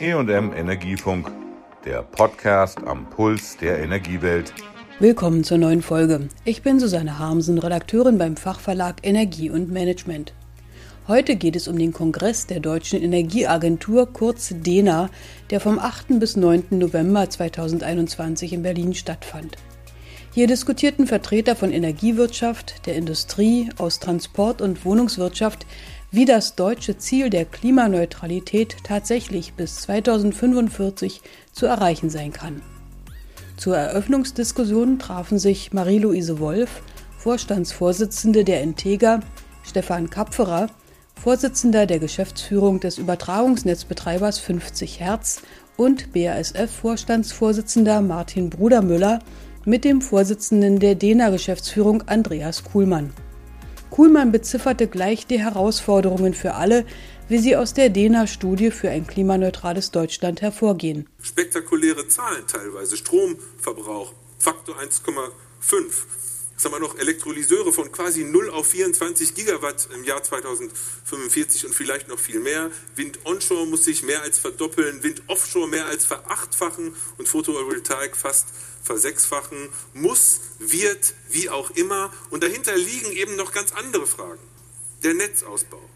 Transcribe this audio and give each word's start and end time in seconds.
EM 0.00 0.52
Energiefunk, 0.52 1.28
der 1.84 2.02
Podcast 2.02 2.78
am 2.86 3.10
Puls 3.10 3.56
der 3.56 3.80
Energiewelt. 3.80 4.54
Willkommen 5.00 5.42
zur 5.42 5.58
neuen 5.58 5.82
Folge. 5.82 6.28
Ich 6.44 6.62
bin 6.62 6.78
Susanne 6.78 7.18
Harmsen, 7.18 7.58
Redakteurin 7.58 8.16
beim 8.16 8.36
Fachverlag 8.36 8.96
Energie 9.02 9.50
und 9.50 9.72
Management. 9.72 10.34
Heute 11.08 11.34
geht 11.34 11.56
es 11.56 11.66
um 11.66 11.76
den 11.76 11.92
Kongress 11.92 12.46
der 12.46 12.60
Deutschen 12.60 13.02
Energieagentur, 13.02 14.12
kurz 14.12 14.54
DENA, 14.54 15.10
der 15.50 15.58
vom 15.58 15.80
8. 15.80 16.20
bis 16.20 16.36
9. 16.36 16.66
November 16.70 17.28
2021 17.28 18.52
in 18.52 18.62
Berlin 18.62 18.94
stattfand. 18.94 19.56
Hier 20.32 20.46
diskutierten 20.46 21.08
Vertreter 21.08 21.56
von 21.56 21.72
Energiewirtschaft, 21.72 22.86
der 22.86 22.94
Industrie, 22.94 23.70
aus 23.78 23.98
Transport- 23.98 24.62
und 24.62 24.84
Wohnungswirtschaft 24.84 25.66
wie 26.10 26.24
das 26.24 26.54
deutsche 26.54 26.96
Ziel 26.96 27.30
der 27.30 27.44
Klimaneutralität 27.44 28.76
tatsächlich 28.82 29.54
bis 29.54 29.76
2045 29.76 31.20
zu 31.52 31.66
erreichen 31.66 32.10
sein 32.10 32.32
kann. 32.32 32.62
Zur 33.56 33.76
Eröffnungsdiskussion 33.76 34.98
trafen 34.98 35.38
sich 35.38 35.72
Marie-Louise 35.72 36.38
Wolf, 36.38 36.82
Vorstandsvorsitzende 37.18 38.44
der 38.44 38.62
Integra, 38.62 39.20
Stefan 39.64 40.08
Kapferer, 40.08 40.68
Vorsitzender 41.20 41.86
der 41.86 41.98
Geschäftsführung 41.98 42.78
des 42.78 42.96
Übertragungsnetzbetreibers 42.96 44.38
50 44.38 45.00
Hertz 45.00 45.42
und 45.76 46.12
BASF-Vorstandsvorsitzender 46.12 48.00
Martin 48.00 48.50
Brudermüller 48.50 49.18
mit 49.64 49.84
dem 49.84 50.00
Vorsitzenden 50.00 50.78
der 50.78 50.94
DENA-Geschäftsführung 50.94 52.02
Andreas 52.06 52.62
Kuhlmann. 52.62 53.12
Kuhlmann 53.90 54.32
bezifferte 54.32 54.86
gleich 54.86 55.26
die 55.26 55.40
Herausforderungen 55.40 56.34
für 56.34 56.54
alle, 56.54 56.84
wie 57.28 57.38
sie 57.38 57.56
aus 57.56 57.74
der 57.74 57.90
DENA-Studie 57.90 58.70
für 58.70 58.90
ein 58.90 59.06
klimaneutrales 59.06 59.90
Deutschland 59.90 60.40
hervorgehen. 60.42 61.08
Spektakuläre 61.22 62.08
Zahlen 62.08 62.46
teilweise. 62.46 62.96
Stromverbrauch, 62.96 64.12
Faktor 64.38 64.76
1,5. 64.76 66.27
Was 66.58 66.64
haben 66.64 66.72
wir 66.72 66.80
noch? 66.80 66.98
Elektrolyseure 66.98 67.72
von 67.72 67.92
quasi 67.92 68.24
0 68.24 68.50
auf 68.50 68.66
24 68.66 69.36
Gigawatt 69.36 69.88
im 69.94 70.02
Jahr 70.02 70.24
2045 70.24 71.66
und 71.66 71.72
vielleicht 71.72 72.08
noch 72.08 72.18
viel 72.18 72.40
mehr. 72.40 72.72
Wind 72.96 73.20
onshore 73.24 73.64
muss 73.64 73.84
sich 73.84 74.02
mehr 74.02 74.22
als 74.22 74.40
verdoppeln, 74.40 75.04
Wind 75.04 75.22
offshore 75.28 75.68
mehr 75.68 75.86
als 75.86 76.04
verachtfachen 76.04 76.96
und 77.16 77.28
Photovoltaik 77.28 78.16
fast 78.16 78.48
versechsfachen. 78.82 79.68
Muss, 79.94 80.40
wird, 80.58 81.14
wie 81.30 81.48
auch 81.48 81.70
immer. 81.76 82.12
Und 82.30 82.42
dahinter 82.42 82.76
liegen 82.76 83.12
eben 83.12 83.36
noch 83.36 83.52
ganz 83.52 83.70
andere 83.70 84.08
Fragen. 84.08 84.42
Der 85.04 85.14
Netzausbau, 85.14 85.88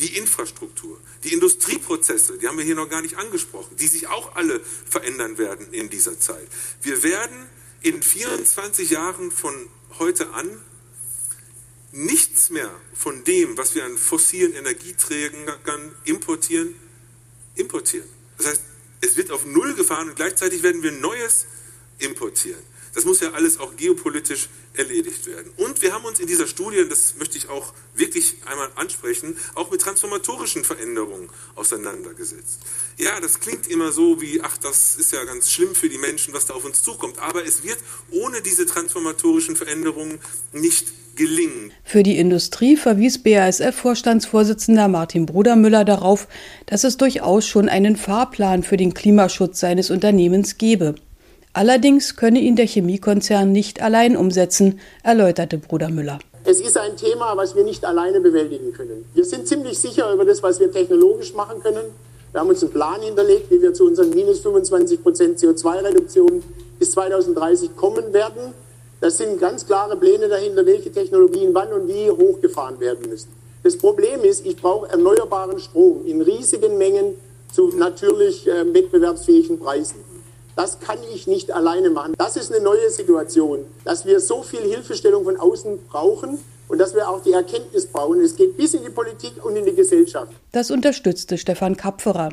die 0.00 0.18
Infrastruktur, 0.18 1.00
die 1.22 1.32
Industrieprozesse, 1.32 2.36
die 2.36 2.46
haben 2.46 2.58
wir 2.58 2.64
hier 2.66 2.74
noch 2.74 2.90
gar 2.90 3.00
nicht 3.00 3.16
angesprochen, 3.16 3.74
die 3.78 3.86
sich 3.86 4.06
auch 4.08 4.36
alle 4.36 4.60
verändern 4.60 5.38
werden 5.38 5.72
in 5.72 5.88
dieser 5.88 6.20
Zeit. 6.20 6.46
Wir 6.82 7.02
werden 7.02 7.48
in 7.84 8.02
24 8.02 8.90
Jahren 8.90 9.30
von 9.30 9.54
heute 9.98 10.30
an 10.32 10.60
nichts 11.92 12.50
mehr 12.50 12.70
von 12.94 13.22
dem, 13.24 13.56
was 13.58 13.74
wir 13.74 13.84
an 13.84 13.98
fossilen 13.98 14.54
Energieträgern 14.54 15.94
importieren, 16.04 16.74
importieren. 17.54 18.08
Das 18.38 18.46
heißt, 18.46 18.62
es 19.02 19.16
wird 19.16 19.30
auf 19.30 19.44
Null 19.44 19.74
gefahren 19.74 20.08
und 20.08 20.16
gleichzeitig 20.16 20.62
werden 20.62 20.82
wir 20.82 20.92
Neues 20.92 21.46
importieren. 21.98 22.62
Das 22.94 23.04
muss 23.04 23.20
ja 23.20 23.32
alles 23.32 23.58
auch 23.58 23.76
geopolitisch 23.76 24.48
erledigt 24.74 25.26
werden. 25.26 25.52
Und 25.56 25.82
wir 25.82 25.92
haben 25.92 26.04
uns 26.04 26.20
in 26.20 26.26
dieser 26.26 26.46
Studie, 26.46 26.84
das 26.88 27.14
möchte 27.18 27.38
ich 27.38 27.48
auch 27.48 27.72
wirklich 27.94 28.36
einmal 28.46 28.68
ansprechen, 28.76 29.36
auch 29.54 29.70
mit 29.70 29.80
transformatorischen 29.80 30.64
Veränderungen 30.64 31.28
auseinandergesetzt. 31.54 32.60
Ja, 32.96 33.20
das 33.20 33.40
klingt 33.40 33.66
immer 33.66 33.92
so 33.92 34.20
wie, 34.20 34.40
ach, 34.42 34.56
das 34.58 34.96
ist 34.96 35.12
ja 35.12 35.24
ganz 35.24 35.50
schlimm 35.50 35.74
für 35.74 35.88
die 35.88 35.98
Menschen, 35.98 36.34
was 36.34 36.46
da 36.46 36.54
auf 36.54 36.64
uns 36.64 36.82
zukommt. 36.82 37.18
Aber 37.18 37.44
es 37.44 37.62
wird 37.64 37.78
ohne 38.10 38.40
diese 38.42 38.66
transformatorischen 38.66 39.56
Veränderungen 39.56 40.20
nicht 40.52 40.86
gelingen. 41.16 41.72
Für 41.84 42.02
die 42.02 42.18
Industrie 42.18 42.76
verwies 42.76 43.22
BASF-Vorstandsvorsitzender 43.22 44.88
Martin 44.88 45.26
Brudermüller 45.26 45.84
darauf, 45.84 46.28
dass 46.66 46.84
es 46.84 46.96
durchaus 46.96 47.46
schon 47.46 47.68
einen 47.68 47.96
Fahrplan 47.96 48.62
für 48.62 48.76
den 48.76 48.94
Klimaschutz 48.94 49.60
seines 49.60 49.90
Unternehmens 49.90 50.58
gebe. 50.58 50.96
Allerdings 51.56 52.16
könne 52.16 52.40
ihn 52.40 52.56
der 52.56 52.66
Chemiekonzern 52.66 53.52
nicht 53.52 53.80
allein 53.80 54.16
umsetzen, 54.16 54.80
erläuterte 55.04 55.56
Bruder 55.56 55.88
Müller. 55.88 56.18
Es 56.44 56.60
ist 56.60 56.76
ein 56.76 56.96
Thema, 56.96 57.36
was 57.36 57.54
wir 57.54 57.62
nicht 57.62 57.84
alleine 57.84 58.20
bewältigen 58.20 58.72
können. 58.72 59.04
Wir 59.14 59.24
sind 59.24 59.46
ziemlich 59.46 59.78
sicher 59.78 60.12
über 60.12 60.24
das, 60.24 60.42
was 60.42 60.58
wir 60.58 60.72
technologisch 60.72 61.32
machen 61.32 61.62
können. 61.62 61.84
Wir 62.32 62.40
haben 62.40 62.48
uns 62.48 62.60
einen 62.60 62.72
Plan 62.72 63.00
hinterlegt, 63.00 63.52
wie 63.52 63.62
wir 63.62 63.72
zu 63.72 63.86
unseren 63.86 64.10
minus 64.10 64.40
25 64.40 65.00
Prozent 65.00 65.38
CO2-Reduktion 65.38 66.42
bis 66.80 66.90
2030 66.90 67.76
kommen 67.76 68.12
werden. 68.12 68.52
Das 69.00 69.18
sind 69.18 69.40
ganz 69.40 69.64
klare 69.64 69.96
Pläne 69.96 70.28
dahinter, 70.28 70.66
welche 70.66 70.90
Technologien 70.90 71.54
wann 71.54 71.72
und 71.72 71.86
wie 71.86 72.10
hochgefahren 72.10 72.80
werden 72.80 73.08
müssen. 73.08 73.28
Das 73.62 73.78
Problem 73.78 74.24
ist, 74.24 74.44
ich 74.44 74.56
brauche 74.56 74.88
erneuerbaren 74.90 75.60
Strom 75.60 76.04
in 76.04 76.20
riesigen 76.20 76.78
Mengen 76.78 77.14
zu 77.52 77.68
natürlich 77.68 78.48
äh, 78.48 78.74
wettbewerbsfähigen 78.74 79.60
Preisen. 79.60 80.13
Das 80.56 80.78
kann 80.78 80.98
ich 81.12 81.26
nicht 81.26 81.50
alleine 81.50 81.90
machen. 81.90 82.14
Das 82.16 82.36
ist 82.36 82.52
eine 82.52 82.62
neue 82.62 82.88
Situation, 82.90 83.66
dass 83.84 84.06
wir 84.06 84.20
so 84.20 84.42
viel 84.42 84.60
Hilfestellung 84.60 85.24
von 85.24 85.36
außen 85.36 85.86
brauchen 85.86 86.38
und 86.68 86.78
dass 86.78 86.94
wir 86.94 87.08
auch 87.08 87.22
die 87.22 87.32
Erkenntnis 87.32 87.86
brauchen. 87.86 88.20
Es 88.20 88.36
geht 88.36 88.56
bis 88.56 88.74
in 88.74 88.84
die 88.84 88.90
Politik 88.90 89.44
und 89.44 89.56
in 89.56 89.64
die 89.64 89.74
Gesellschaft. 89.74 90.32
Das 90.52 90.70
unterstützte 90.70 91.38
Stefan 91.38 91.76
Kapferer. 91.76 92.30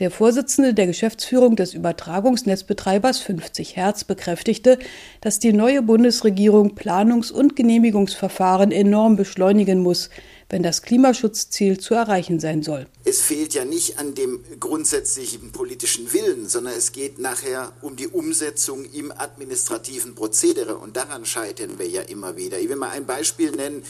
Der 0.00 0.10
Vorsitzende 0.10 0.72
der 0.72 0.86
Geschäftsführung 0.86 1.56
des 1.56 1.74
Übertragungsnetzbetreibers 1.74 3.18
50 3.18 3.76
Hertz 3.76 4.04
bekräftigte, 4.04 4.78
dass 5.20 5.40
die 5.40 5.52
neue 5.52 5.82
Bundesregierung 5.82 6.74
Planungs- 6.74 7.30
und 7.30 7.54
Genehmigungsverfahren 7.54 8.72
enorm 8.72 9.16
beschleunigen 9.16 9.82
muss, 9.82 10.08
wenn 10.48 10.62
das 10.62 10.80
Klimaschutzziel 10.80 11.78
zu 11.78 11.92
erreichen 11.92 12.40
sein 12.40 12.62
soll. 12.62 12.86
Es 13.04 13.20
fehlt 13.20 13.52
ja 13.52 13.66
nicht 13.66 13.98
an 13.98 14.14
dem 14.14 14.42
grundsätzlichen 14.58 15.52
politischen 15.52 16.10
Willen, 16.14 16.48
sondern 16.48 16.72
es 16.78 16.92
geht 16.92 17.18
nachher 17.18 17.70
um 17.82 17.96
die 17.96 18.08
Umsetzung 18.08 18.86
im 18.94 19.12
administrativen 19.12 20.14
Prozedere 20.14 20.78
und 20.78 20.96
daran 20.96 21.26
scheitern 21.26 21.78
wir 21.78 21.86
ja 21.86 22.00
immer 22.00 22.38
wieder. 22.38 22.58
Ich 22.58 22.70
will 22.70 22.76
mal 22.76 22.88
ein 22.88 23.04
Beispiel 23.04 23.50
nennen. 23.50 23.82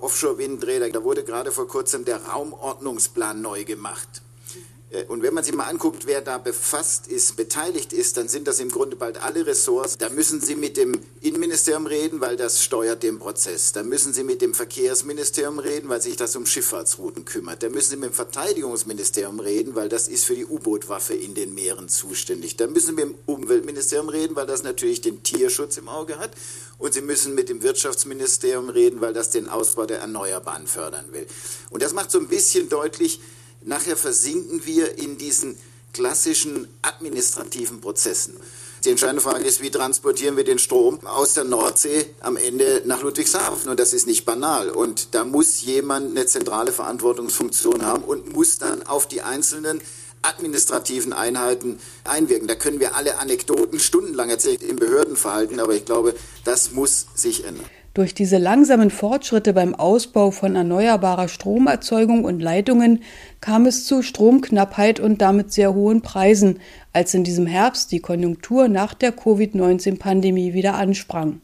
Offshore-Windräder, 0.00 0.90
da 0.90 1.02
wurde 1.02 1.24
gerade 1.24 1.50
vor 1.50 1.66
kurzem 1.66 2.04
der 2.04 2.18
Raumordnungsplan 2.18 3.40
neu 3.42 3.64
gemacht. 3.64 4.22
Äh, 4.90 5.04
und 5.04 5.22
wenn 5.22 5.34
man 5.34 5.44
sich 5.44 5.54
mal 5.54 5.64
anguckt, 5.64 6.06
wer 6.06 6.20
da 6.20 6.38
befasst 6.38 7.08
ist, 7.08 7.36
beteiligt 7.36 7.92
ist, 7.92 8.16
dann 8.16 8.28
sind 8.28 8.46
das 8.46 8.60
im 8.60 8.70
Grunde 8.70 8.96
bald 8.96 9.22
alle 9.22 9.46
Ressorts. 9.46 9.98
Da 9.98 10.08
müssen 10.08 10.40
Sie 10.40 10.56
mit 10.56 10.76
dem 10.76 11.00
Innenministerium 11.20 11.86
reden, 11.86 12.20
weil 12.20 12.36
das 12.36 12.62
steuert 12.62 13.02
den 13.02 13.18
Prozess. 13.18 13.72
Da 13.72 13.82
müssen 13.82 14.12
Sie 14.12 14.24
mit 14.24 14.42
dem 14.42 14.54
Verkehrsministerium 14.54 15.58
reden, 15.58 15.88
weil 15.88 16.00
sich 16.00 16.16
das 16.16 16.36
um 16.36 16.46
Schifffahrtsrouten 16.46 17.24
kümmert. 17.24 17.62
Da 17.62 17.68
müssen 17.68 17.90
Sie 17.90 17.96
mit 17.96 18.10
dem 18.10 18.14
Verteidigungsministerium 18.14 19.40
reden, 19.40 19.74
weil 19.74 19.88
das 19.88 20.08
ist 20.08 20.24
für 20.24 20.34
die 20.34 20.46
U-Boot-Waffe 20.46 21.14
in 21.14 21.34
den 21.34 21.54
Meeren 21.54 21.88
zuständig. 21.88 22.56
Da 22.56 22.66
müssen 22.66 22.86
Sie 22.86 22.92
mit 22.92 23.04
dem 23.04 23.14
Umweltministerium 23.26 24.08
reden, 24.08 24.36
weil 24.36 24.46
das 24.46 24.62
natürlich 24.62 25.00
den 25.00 25.22
Tierschutz 25.22 25.76
im 25.76 25.88
Auge 25.88 26.18
hat. 26.18 26.30
Und 26.78 26.92
Sie 26.92 27.00
müssen 27.00 27.34
mit 27.34 27.48
dem 27.48 27.62
Wirtschaftsministerium 27.62 28.68
reden, 28.68 29.00
weil 29.00 29.14
das 29.14 29.30
den 29.30 29.48
Ausbau 29.48 29.86
der 29.86 30.00
Erneuerbaren 30.00 30.66
fördern 30.66 31.06
will. 31.12 31.26
Und 31.70 31.82
das 31.82 31.94
macht 31.94 32.10
so 32.10 32.18
ein 32.18 32.28
bisschen 32.28 32.68
deutlich, 32.68 33.20
Nachher 33.66 33.96
versinken 33.96 34.64
wir 34.64 34.96
in 34.96 35.18
diesen 35.18 35.58
klassischen 35.92 36.68
administrativen 36.82 37.80
Prozessen. 37.80 38.34
Die 38.84 38.90
entscheidende 38.90 39.20
Frage 39.20 39.44
ist, 39.44 39.60
wie 39.60 39.72
transportieren 39.72 40.36
wir 40.36 40.44
den 40.44 40.60
Strom 40.60 41.04
aus 41.04 41.34
der 41.34 41.42
Nordsee 41.42 42.06
am 42.20 42.36
Ende 42.36 42.82
nach 42.84 43.02
Ludwigshafen? 43.02 43.68
Und 43.68 43.80
das 43.80 43.92
ist 43.92 44.06
nicht 44.06 44.24
banal. 44.24 44.70
Und 44.70 45.16
da 45.16 45.24
muss 45.24 45.62
jemand 45.62 46.16
eine 46.16 46.26
zentrale 46.26 46.70
Verantwortungsfunktion 46.70 47.84
haben 47.84 48.04
und 48.04 48.32
muss 48.32 48.58
dann 48.58 48.84
auf 48.84 49.08
die 49.08 49.22
einzelnen 49.22 49.80
administrativen 50.22 51.12
Einheiten 51.12 51.80
einwirken. 52.04 52.46
Da 52.46 52.54
können 52.54 52.78
wir 52.78 52.94
alle 52.94 53.18
Anekdoten 53.18 53.80
stundenlang 53.80 54.30
erzählen 54.30 54.60
im 54.60 54.76
Behördenverhalten, 54.76 55.58
aber 55.58 55.74
ich 55.74 55.84
glaube, 55.84 56.14
das 56.44 56.70
muss 56.70 57.06
sich 57.16 57.44
ändern. 57.44 57.68
Durch 57.96 58.12
diese 58.12 58.36
langsamen 58.36 58.90
Fortschritte 58.90 59.54
beim 59.54 59.74
Ausbau 59.74 60.30
von 60.30 60.54
erneuerbarer 60.54 61.28
Stromerzeugung 61.28 62.24
und 62.24 62.40
Leitungen 62.40 63.02
kam 63.40 63.64
es 63.64 63.86
zu 63.86 64.02
Stromknappheit 64.02 65.00
und 65.00 65.22
damit 65.22 65.50
sehr 65.50 65.72
hohen 65.72 66.02
Preisen, 66.02 66.58
als 66.92 67.14
in 67.14 67.24
diesem 67.24 67.46
Herbst 67.46 67.92
die 67.92 68.00
Konjunktur 68.00 68.68
nach 68.68 68.92
der 68.92 69.12
Covid-19-Pandemie 69.12 70.52
wieder 70.52 70.74
ansprang. 70.74 71.40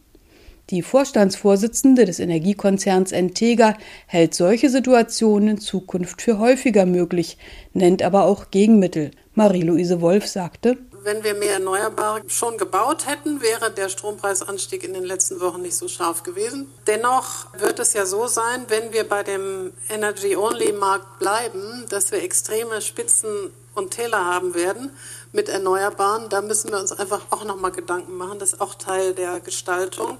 Die 0.69 0.82
Vorstandsvorsitzende 0.82 2.04
des 2.04 2.20
Energiekonzerns 2.20 3.12
Entega 3.12 3.75
hält 4.06 4.34
solche 4.34 4.69
Situationen 4.69 5.49
in 5.49 5.58
Zukunft 5.58 6.20
für 6.20 6.38
häufiger 6.38 6.84
möglich, 6.84 7.38
nennt 7.72 8.02
aber 8.02 8.25
auch 8.26 8.50
Gegenmittel. 8.50 9.12
Marie-Louise 9.34 10.02
Wolf 10.02 10.26
sagte, 10.26 10.76
wenn 11.04 11.25
wir 11.25 11.34
mehr 11.34 11.54
Erneuerbare 11.54 12.22
schon 12.28 12.58
gebaut 12.58 13.06
hätten, 13.06 13.43
wäre 13.43 13.70
der 13.70 13.88
Strompreisanstieg 13.88 14.84
in 14.84 14.94
den 14.94 15.04
letzten 15.04 15.40
Wochen 15.40 15.62
nicht 15.62 15.76
so 15.76 15.88
scharf 15.88 16.22
gewesen. 16.22 16.72
Dennoch 16.87 17.46
wird 17.54 17.78
es 17.78 17.93
ja 17.93 18.06
so 18.06 18.26
sein, 18.26 18.66
wenn 18.69 18.93
wir 18.93 19.08
bei 19.08 19.22
dem 19.22 19.72
Energy-Only-Markt 19.88 21.19
bleiben, 21.19 21.87
dass 21.88 22.12
wir 22.12 22.22
extreme 22.22 22.81
Spitzen 22.81 23.52
und 23.75 23.93
Täler 23.93 24.25
haben 24.25 24.54
werden 24.54 24.90
mit 25.32 25.49
Erneuerbaren. 25.49 26.28
Da 26.28 26.43
müssen 26.43 26.70
wir 26.70 26.78
uns 26.78 26.93
einfach 26.93 27.22
auch 27.31 27.44
nochmal 27.44 27.72
Gedanken 27.72 28.16
machen. 28.16 28.38
Das 28.38 28.52
ist 28.52 28.60
auch 28.60 28.75
Teil 28.75 29.14
der 29.14 29.40
Gestaltung. 29.40 30.19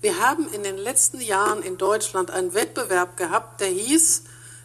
Wir 0.00 0.18
haben 0.18 0.52
in 0.52 0.62
den 0.64 0.76
letzten 0.76 1.20
Jahren 1.20 1.62
in 1.62 1.78
Deutschland 1.78 2.30
einen 2.30 2.54
Wettbewerb 2.54 3.16
gehabt, 3.16 3.60
der 3.60 3.68
hieß 3.68 4.24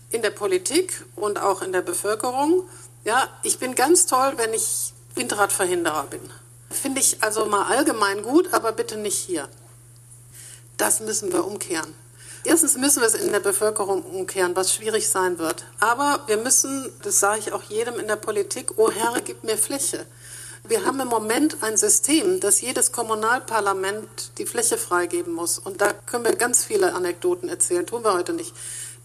in 0.10 0.22
der 0.22 0.32
Politik 0.32 1.06
und 1.16 1.40
auch 1.40 1.62
in 1.62 1.72
der 1.72 1.82
Bevölkerung, 1.82 2.64
ja, 3.04 3.30
ich 3.44 3.60
bin 3.60 3.76
ganz 3.76 4.06
toll, 4.06 4.34
wenn 4.36 4.54
ich 4.54 4.94
Windradverhinderer 5.18 6.06
bin. 6.10 6.22
Finde 6.70 7.02
ich 7.02 7.24
also 7.24 7.46
mal 7.46 7.64
allgemein 7.64 8.24
gut, 8.24 8.54
aber 8.54 8.72
bitte 8.72 8.98
nicht 8.98 9.18
hier. 9.18 9.48
Das 10.78 11.00
müssen 11.00 11.32
wir 11.32 11.46
umkehren. 11.46 11.94
Erstens 12.44 12.78
müssen 12.78 13.02
wir 13.02 13.08
es 13.08 13.16
in 13.16 13.32
der 13.32 13.40
Bevölkerung 13.40 14.04
umkehren, 14.04 14.56
was 14.56 14.74
schwierig 14.74 15.10
sein 15.10 15.38
wird. 15.38 15.66
Aber 15.80 16.22
wir 16.28 16.38
müssen, 16.38 16.92
das 17.02 17.20
sage 17.20 17.40
ich 17.40 17.52
auch 17.52 17.64
jedem 17.64 18.00
in 18.00 18.08
der 18.08 18.16
Politik, 18.16 18.78
oh 18.78 18.92
Herr, 18.92 19.20
gib 19.22 19.44
mir 19.44 19.58
Fläche. 19.58 20.06
Wir 20.64 20.86
haben 20.86 21.00
im 21.00 21.08
Moment 21.08 21.58
ein 21.62 21.78
System, 21.78 22.40
dass 22.40 22.62
jedes 22.62 22.92
Kommunalparlament 22.92 24.38
die 24.38 24.46
Fläche 24.46 24.78
freigeben 24.78 25.34
muss. 25.34 25.60
Und 25.60 25.82
da 25.82 25.94
können 25.94 26.26
wir 26.26 26.36
ganz 26.36 26.64
viele 26.64 26.94
Anekdoten 26.94 27.50
erzählen, 27.50 27.86
tun 27.86 28.04
wir 28.04 28.14
heute 28.14 28.34
nicht. 28.34 28.54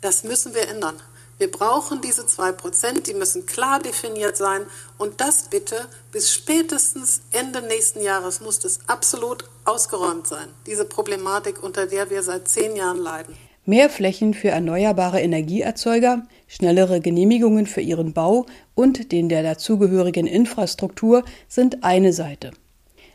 Das 0.00 0.24
müssen 0.24 0.54
wir 0.54 0.68
ändern. 0.68 1.00
Wir 1.42 1.50
brauchen 1.50 2.00
diese 2.00 2.24
zwei 2.24 2.52
Prozent, 2.52 3.08
die 3.08 3.14
müssen 3.14 3.46
klar 3.46 3.80
definiert 3.80 4.36
sein 4.36 4.62
und 4.96 5.20
das 5.20 5.48
bitte 5.50 5.74
bis 6.12 6.32
spätestens 6.32 7.22
Ende 7.32 7.62
nächsten 7.62 8.00
Jahres 8.00 8.40
muss 8.40 8.60
das 8.60 8.78
absolut 8.86 9.50
ausgeräumt 9.64 10.28
sein. 10.28 10.46
Diese 10.66 10.84
Problematik, 10.84 11.60
unter 11.60 11.86
der 11.86 12.10
wir 12.10 12.22
seit 12.22 12.46
zehn 12.46 12.76
Jahren 12.76 12.98
leiden. 12.98 13.34
Mehr 13.66 13.90
Flächen 13.90 14.34
für 14.34 14.50
erneuerbare 14.50 15.20
Energieerzeuger, 15.20 16.22
schnellere 16.46 17.00
Genehmigungen 17.00 17.66
für 17.66 17.80
ihren 17.80 18.12
Bau 18.12 18.46
und 18.76 19.10
den 19.10 19.28
der 19.28 19.42
dazugehörigen 19.42 20.28
Infrastruktur 20.28 21.24
sind 21.48 21.82
eine 21.82 22.12
Seite. 22.12 22.52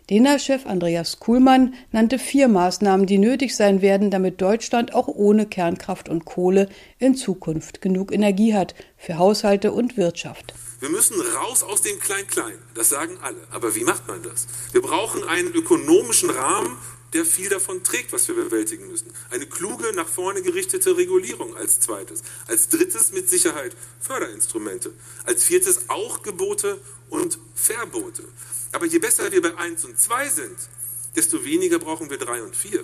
DENA-Chef 0.10 0.66
Andreas 0.66 1.20
Kuhlmann 1.20 1.74
nannte 1.92 2.18
vier 2.18 2.48
Maßnahmen, 2.48 3.06
die 3.08 3.18
nötig 3.18 3.54
sein 3.54 3.82
werden, 3.82 4.10
damit 4.10 4.40
Deutschland 4.40 4.94
auch 4.94 5.10
ohne 5.10 5.46
Kernkraft 5.46 6.08
und 6.08 6.24
Kohle 6.24 6.70
in 6.98 7.16
Zukunft 7.16 7.82
genug 7.82 8.14
Energie 8.14 8.54
hat 8.54 8.74
für 8.98 9.18
Haushalte 9.18 9.74
und 9.74 9.98
Wirtschaft. 9.98 10.54
Wir 10.80 10.90
müssen 10.90 11.20
raus 11.20 11.62
aus 11.62 11.82
dem 11.82 12.00
Klein-Klein. 12.00 12.58
Das 12.74 12.88
sagen 12.88 13.18
alle. 13.22 13.40
Aber 13.52 13.76
wie 13.76 13.84
macht 13.84 14.08
man 14.08 14.24
das? 14.24 14.48
Wir 14.72 14.82
brauchen 14.82 15.26
einen 15.26 15.52
ökonomischen 15.54 16.30
Rahmen, 16.30 16.78
der 17.12 17.26
viel 17.26 17.50
davon 17.50 17.84
trägt, 17.84 18.14
was 18.14 18.30
wir 18.30 18.36
bewältigen 18.36 18.88
müssen. 18.88 19.12
Eine 19.30 19.46
kluge, 19.46 19.94
nach 19.94 20.08
vorne 20.08 20.42
gerichtete 20.42 20.96
Regulierung 20.96 21.58
als 21.58 21.82
zweites. 21.82 22.22
Als 22.48 22.70
drittes 22.70 23.12
mit 23.12 23.30
Sicherheit 23.30 23.76
Förderinstrumente. 24.00 24.94
Als 25.26 25.44
viertes 25.44 25.90
auch 25.90 26.22
Gebote 26.22 26.80
und 27.10 27.40
Verbote. 27.56 28.24
Aber 28.72 28.86
je 28.86 29.00
besser 29.00 29.32
wir 29.32 29.42
bei 29.42 29.58
1 29.58 29.86
und 29.86 30.00
2 30.00 30.30
sind, 30.30 30.58
desto 31.16 31.44
weniger 31.44 31.80
brauchen 31.80 32.10
wir 32.10 32.18
3 32.18 32.44
und 32.44 32.56
4. 32.56 32.84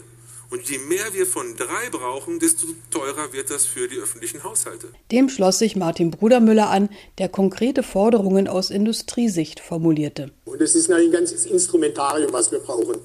Und 0.49 0.69
je 0.69 0.77
mehr 0.77 1.13
wir 1.13 1.25
von 1.25 1.55
3 1.55 1.89
brauchen, 1.91 2.39
desto 2.39 2.67
teurer 2.91 3.33
wird 3.33 3.49
das 3.49 3.65
für 3.65 3.87
die 3.87 3.97
öffentlichen 3.97 4.43
Haushalte. 4.43 4.87
Dem 5.11 5.29
schloss 5.29 5.57
sich 5.57 5.75
Martin 5.75 6.11
Brudermüller 6.11 6.69
an, 6.69 6.89
der 7.17 7.27
konkrete 7.27 7.81
Forderungen 7.81 8.47
aus 8.47 8.69
Industriesicht 8.69 9.59
formulierte. 9.59 10.31
Und 10.45 10.61
es 10.61 10.75
ist 10.75 10.91
ein 10.91 11.11
ganzes 11.11 11.47
Instrumentarium, 11.47 12.31
was 12.33 12.51
wir 12.51 12.59
brauchen. 12.59 12.99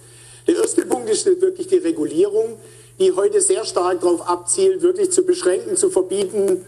Der 0.46 0.56
erste 0.56 0.84
Punkt 0.84 1.08
ist 1.08 1.24
wirklich 1.24 1.68
die 1.68 1.76
Regulierung, 1.76 2.58
die 2.98 3.12
heute 3.12 3.40
sehr 3.40 3.64
stark 3.64 4.00
darauf 4.00 4.26
abzielt, 4.28 4.82
wirklich 4.82 5.10
zu 5.10 5.24
beschränken, 5.24 5.76
zu 5.76 5.88
verbieten, 5.88 6.64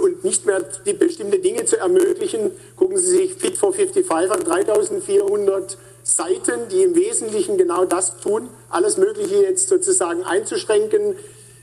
und 0.00 0.24
nicht 0.24 0.46
mehr 0.46 0.64
die 0.86 0.94
bestimmte 0.94 1.38
Dinge 1.38 1.64
zu 1.64 1.78
ermöglichen. 1.78 2.50
Gucken 2.76 2.96
Sie 2.96 3.10
sich 3.10 3.34
Fit 3.34 3.58
for 3.58 3.72
55 3.72 4.30
an, 4.32 4.40
3400 4.44 5.76
Seiten, 6.02 6.68
die 6.70 6.82
im 6.82 6.94
Wesentlichen 6.94 7.58
genau 7.58 7.84
das 7.84 8.18
tun, 8.20 8.48
alles 8.70 8.96
Mögliche 8.96 9.42
jetzt 9.42 9.68
sozusagen 9.68 10.24
einzuschränken, 10.24 11.16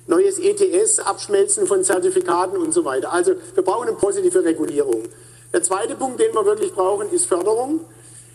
neues 0.07 0.39
ETS, 0.39 0.99
Abschmelzen 0.99 1.67
von 1.67 1.83
Zertifikaten 1.83 2.57
und 2.57 2.71
so 2.71 2.85
weiter. 2.85 3.11
Also 3.11 3.33
wir 3.55 3.63
brauchen 3.63 3.87
eine 3.87 3.97
positive 3.97 4.43
Regulierung. 4.43 5.03
Der 5.51 5.63
zweite 5.63 5.95
Punkt, 5.95 6.19
den 6.19 6.33
wir 6.33 6.45
wirklich 6.45 6.73
brauchen, 6.73 7.11
ist 7.11 7.25
Förderung. 7.25 7.81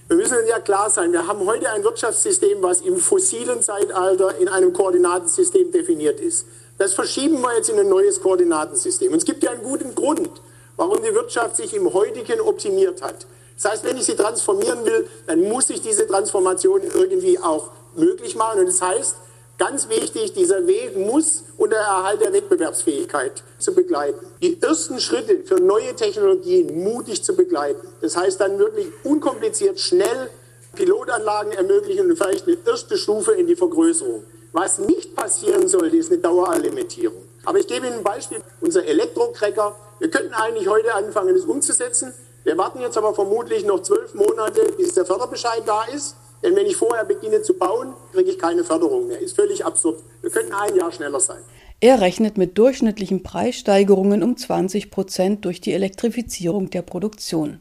Wir 0.09 0.17
müssen 0.17 0.37
ja 0.49 0.59
klar 0.59 0.91
sein, 0.91 1.13
wir 1.13 1.27
haben 1.27 1.47
heute 1.47 1.71
ein 1.71 1.83
Wirtschaftssystem, 1.83 2.61
was 2.61 2.83
im 2.83 2.99
fossilen 2.99 3.63
Zeitalter 3.63 4.37
in 4.39 4.49
einem 4.49 4.73
Koordinatensystem 4.73 5.73
definiert 5.73 6.21
ist. 6.21 6.47
Das 6.79 6.95
verschieben 6.95 7.41
wir 7.41 7.55
jetzt 7.57 7.69
in 7.69 7.79
ein 7.79 7.89
neues 7.89 8.21
Koordinatensystem. 8.21 9.13
Und 9.13 9.19
es 9.19 9.25
gibt 9.25 9.43
ja 9.43 9.51
einen 9.51 9.63
guten 9.63 9.95
Grund, 9.95 10.31
warum 10.77 11.03
die 11.03 11.15
Wirtschaft 11.15 11.57
sich 11.57 11.73
im 11.75 11.93
heutigen 11.93 12.41
optimiert 12.41 13.01
hat. 13.03 13.27
Das 13.57 13.71
heißt, 13.73 13.85
wenn 13.85 13.97
ich 13.97 14.05
sie 14.05 14.17
transformieren 14.17 14.85
will, 14.85 15.09
dann 15.27 15.43
muss 15.43 15.71
ich 15.71 15.81
diese 15.81 16.07
Transformation 16.07 16.81
irgendwie 16.83 17.39
auch 17.39 17.71
möglich 17.95 18.35
machen. 18.35 18.61
Und 18.61 18.67
das 18.67 18.83
heißt, 18.83 19.15
ganz 19.57 19.89
wichtig, 19.89 20.33
dieser 20.33 20.67
Weg 20.67 20.97
muss 20.97 21.45
unter 21.57 21.77
Erhalt 21.77 22.21
der 22.21 22.33
Wettbewerbsfähigkeit 22.33 23.45
zu 23.59 23.73
begleiten. 23.73 24.27
Die 24.43 24.61
ersten 24.61 24.99
Schritte 24.99 25.45
für 25.45 25.61
neue 25.61 25.95
Technologien 25.95 26.83
mutig 26.83 27.23
zu 27.23 27.37
begleiten. 27.37 27.87
Das 28.01 28.17
heißt 28.17 28.41
dann 28.41 28.59
wirklich 28.59 28.89
unkompliziert, 29.05 29.79
schnell 29.79 30.29
Pilotanlagen 30.75 31.53
ermöglichen 31.53 32.11
und 32.11 32.17
vielleicht 32.17 32.49
eine 32.49 32.57
erste 32.67 32.99
Stufe 32.99 33.33
in 33.33 33.47
die 33.47 33.55
Vergrößerung. 33.55 34.25
Was 34.55 34.79
nicht 34.79 35.17
passieren 35.17 35.67
sollte, 35.67 35.97
ist 35.97 36.13
eine 36.13 36.21
Dauerlimitierung. 36.21 37.25
Aber 37.45 37.59
ich 37.59 37.67
gebe 37.67 37.89
Ihnen 37.89 37.97
ein 37.97 38.05
Beispiel. 38.05 38.41
Unser 38.61 38.85
Elektrocracker, 38.85 39.75
wir 39.99 40.09
könnten 40.09 40.33
eigentlich 40.33 40.69
heute 40.69 40.95
anfangen, 40.95 41.35
es 41.35 41.45
umzusetzen. 41.45 42.15
Wir 42.45 42.57
warten 42.57 42.81
jetzt 42.81 42.97
aber 42.97 43.13
vermutlich 43.15 43.65
noch 43.65 43.83
zwölf 43.83 44.15
Monate, 44.15 44.73
bis 44.79 44.95
der 44.95 45.07
Förderbescheid 45.07 45.65
da 45.67 45.83
ist. 45.93 46.15
Denn 46.45 46.55
wenn 46.55 46.67
ich 46.67 46.77
vorher 46.77 47.05
beginne 47.05 47.43
zu 47.43 47.55
bauen, 47.55 47.95
kriege 48.13 48.31
ich 48.31 48.39
keine 48.39 48.63
Förderung 48.63 49.09
mehr. 49.09 49.19
Ist 49.19 49.35
völlig 49.35 49.65
absurd. 49.65 50.01
Wir 50.23 50.31
könnten 50.31 50.53
ein 50.53 50.77
Jahr 50.77 50.93
schneller 50.93 51.19
sein. 51.19 51.43
Er 51.81 52.01
rechnet 52.01 52.39
mit 52.39 52.57
durchschnittlichen 52.57 53.25
Preissteigerungen 53.25 54.23
um 54.23 54.37
20 54.37 54.93
Prozent 54.93 55.45
durch 55.47 55.61
die 55.63 55.73
Elektrifizierung 55.73 56.71
der 56.71 56.83
Produktion. 56.83 57.59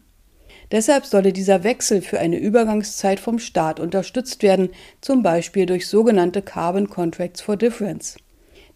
Deshalb 0.72 1.06
solle 1.06 1.34
dieser 1.34 1.64
Wechsel 1.64 2.02
für 2.02 2.20
eine 2.20 2.38
Übergangszeit 2.38 3.20
vom 3.20 3.40
Staat 3.40 3.80
unterstützt 3.80 4.44
werden, 4.44 4.70
zum 5.02 5.24
Beispiel 5.24 5.66
durch 5.66 5.88
sogenannte 5.88 6.42
Carbon 6.42 6.90
Contracts 6.90 7.42
for 7.42 7.58
Difference. 7.58 8.18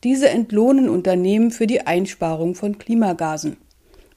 Diese 0.04 0.30
entlohnen 0.30 0.89
Unternehmen 0.89 1.51
für 1.51 1.66
die 1.66 1.81
Einsparung 1.81 2.54
von 2.54 2.78
Klimagasen. 2.78 3.57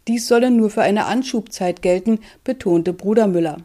Dies 0.09 0.29
solle 0.29 0.51
nur 0.51 0.71
für 0.71 0.83
eine 0.83 1.07
Anschubzeit 1.07 1.83
gelten, 1.83 2.21
betonte 2.45 2.93
Bruder 2.93 3.27
Müller. 3.27 3.59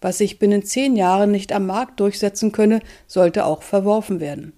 Was 0.00 0.18
sich 0.18 0.38
binnen 0.38 0.64
zehn 0.64 0.96
Jahren 0.96 1.30
nicht 1.30 1.52
am 1.52 1.66
Markt 1.66 2.00
durchsetzen 2.00 2.52
könne, 2.52 2.80
sollte 3.06 3.44
auch 3.44 3.62
verworfen 3.62 4.18
werden. 4.18 4.54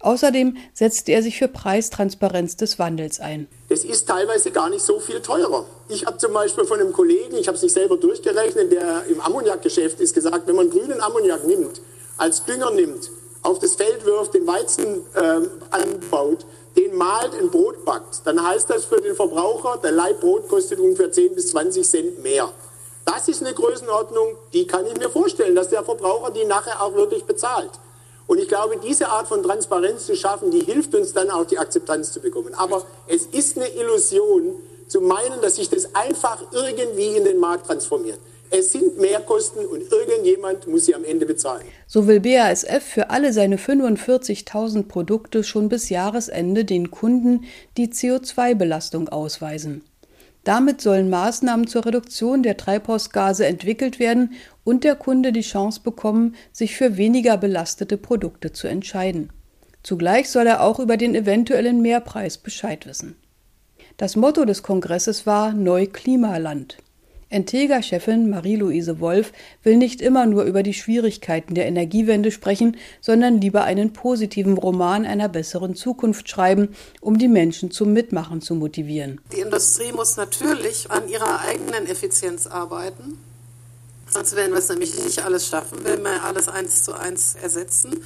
Außerdem 0.00 0.56
setzte 0.74 1.12
er 1.12 1.22
sich 1.22 1.38
für 1.38 1.48
Preistransparenz 1.48 2.56
des 2.56 2.78
Wandels 2.78 3.18
ein. 3.18 3.48
Es 3.68 3.84
ist 3.84 4.06
teilweise 4.06 4.52
gar 4.52 4.70
nicht 4.70 4.82
so 4.82 5.00
viel 5.00 5.20
teurer. 5.20 5.66
Ich 5.88 6.06
habe 6.06 6.18
zum 6.18 6.32
Beispiel 6.32 6.64
von 6.64 6.80
einem 6.80 6.92
Kollegen, 6.92 7.36
ich 7.36 7.48
habe 7.48 7.56
es 7.56 7.62
nicht 7.62 7.74
selber 7.74 7.96
durchgerechnet, 7.96 8.70
der 8.70 9.04
im 9.06 9.20
Ammoniakgeschäft 9.20 10.00
ist, 10.00 10.14
gesagt, 10.14 10.46
wenn 10.46 10.54
man 10.54 10.70
grünen 10.70 11.00
Ammoniak 11.00 11.44
nimmt, 11.46 11.80
als 12.16 12.44
Dünger 12.44 12.70
nimmt, 12.70 13.10
auf 13.42 13.58
das 13.58 13.74
Feld 13.74 14.04
wirft, 14.04 14.34
den 14.34 14.46
Weizen 14.46 15.02
äh, 15.14 15.40
anbaut, 15.70 16.46
den 16.76 16.94
malt, 16.94 17.34
ein 17.34 17.50
Brot 17.50 17.84
backt, 17.84 18.20
dann 18.24 18.40
heißt 18.46 18.70
das 18.70 18.84
für 18.84 19.00
den 19.00 19.16
Verbraucher, 19.16 19.78
der 19.82 19.92
Leibbrot 19.92 20.48
kostet 20.48 20.78
ungefähr 20.78 21.10
10 21.10 21.34
bis 21.34 21.50
20 21.50 21.88
Cent 21.88 22.22
mehr. 22.22 22.52
Das 23.04 23.26
ist 23.26 23.42
eine 23.42 23.54
Größenordnung, 23.54 24.36
die 24.52 24.66
kann 24.66 24.86
ich 24.86 24.96
mir 24.96 25.08
vorstellen, 25.08 25.56
dass 25.56 25.70
der 25.70 25.82
Verbraucher 25.82 26.30
die 26.30 26.44
nachher 26.44 26.80
auch 26.82 26.94
wirklich 26.94 27.24
bezahlt. 27.24 27.70
Und 28.28 28.38
ich 28.38 28.46
glaube, 28.46 28.76
diese 28.76 29.08
Art 29.08 29.26
von 29.26 29.42
Transparenz 29.42 30.04
zu 30.04 30.14
schaffen, 30.14 30.50
die 30.50 30.60
hilft 30.60 30.94
uns 30.94 31.14
dann 31.14 31.30
auch, 31.30 31.46
die 31.46 31.58
Akzeptanz 31.58 32.12
zu 32.12 32.20
bekommen. 32.20 32.54
Aber 32.54 32.84
es 33.06 33.24
ist 33.24 33.56
eine 33.56 33.68
Illusion 33.68 34.54
zu 34.86 35.00
meinen, 35.00 35.40
dass 35.40 35.56
sich 35.56 35.70
das 35.70 35.94
einfach 35.94 36.44
irgendwie 36.52 37.16
in 37.16 37.24
den 37.24 37.40
Markt 37.40 37.66
transformiert. 37.66 38.18
Es 38.50 38.72
sind 38.72 38.98
Mehrkosten 38.98 39.66
und 39.66 39.82
irgendjemand 39.90 40.66
muss 40.66 40.86
sie 40.86 40.94
am 40.94 41.04
Ende 41.04 41.24
bezahlen. 41.24 41.64
So 41.86 42.06
will 42.06 42.20
BASF 42.20 42.82
für 42.82 43.10
alle 43.10 43.32
seine 43.32 43.56
45.000 43.56 44.88
Produkte 44.88 45.42
schon 45.42 45.70
bis 45.70 45.88
Jahresende 45.88 46.66
den 46.66 46.90
Kunden 46.90 47.44
die 47.78 47.88
CO2-Belastung 47.88 49.08
ausweisen. 49.08 49.82
Damit 50.44 50.80
sollen 50.80 51.10
Maßnahmen 51.10 51.66
zur 51.66 51.84
Reduktion 51.84 52.42
der 52.42 52.56
Treibhausgase 52.56 53.46
entwickelt 53.46 53.98
werden 53.98 54.32
und 54.64 54.84
der 54.84 54.94
Kunde 54.94 55.32
die 55.32 55.42
Chance 55.42 55.80
bekommen, 55.82 56.34
sich 56.52 56.76
für 56.76 56.96
weniger 56.96 57.36
belastete 57.36 57.96
Produkte 57.96 58.52
zu 58.52 58.66
entscheiden. 58.66 59.30
Zugleich 59.82 60.30
soll 60.30 60.46
er 60.46 60.62
auch 60.62 60.78
über 60.78 60.96
den 60.96 61.14
eventuellen 61.14 61.82
Mehrpreis 61.82 62.38
Bescheid 62.38 62.86
wissen. 62.86 63.16
Das 63.96 64.16
Motto 64.16 64.44
des 64.44 64.62
Kongresses 64.62 65.26
war 65.26 65.52
Neuklimaland. 65.52 66.78
Entega-Chefin 67.30 68.30
Marie-Louise 68.30 69.00
Wolf 69.00 69.32
will 69.62 69.76
nicht 69.76 70.00
immer 70.00 70.24
nur 70.24 70.44
über 70.44 70.62
die 70.62 70.72
Schwierigkeiten 70.72 71.54
der 71.54 71.66
Energiewende 71.66 72.30
sprechen, 72.30 72.76
sondern 73.00 73.40
lieber 73.40 73.64
einen 73.64 73.92
positiven 73.92 74.56
Roman 74.56 75.04
einer 75.04 75.28
besseren 75.28 75.74
Zukunft 75.74 76.28
schreiben, 76.28 76.74
um 77.00 77.18
die 77.18 77.28
Menschen 77.28 77.70
zum 77.70 77.92
Mitmachen 77.92 78.40
zu 78.40 78.54
motivieren. 78.54 79.20
Die 79.36 79.40
Industrie 79.40 79.92
muss 79.92 80.16
natürlich 80.16 80.90
an 80.90 81.08
ihrer 81.08 81.40
eigenen 81.40 81.86
Effizienz 81.86 82.46
arbeiten. 82.46 83.18
Sonst 84.10 84.34
werden 84.34 84.52
wir 84.52 84.58
es 84.58 84.70
nämlich 84.70 84.98
nicht 85.04 85.22
alles 85.22 85.46
schaffen, 85.46 85.80
wenn 85.82 86.02
wir 86.02 86.24
alles 86.24 86.48
eins 86.48 86.82
zu 86.82 86.94
eins 86.94 87.34
ersetzen. 87.34 88.02